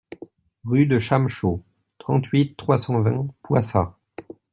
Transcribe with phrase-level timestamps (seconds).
[0.65, 1.61] Rue de Chamechaude,
[1.99, 3.99] trente-huit, trois cent vingt Poisat